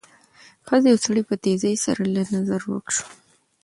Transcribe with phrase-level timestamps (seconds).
[0.67, 3.09] ښځه او سړی په تېزۍ سره له نظره ورک شول.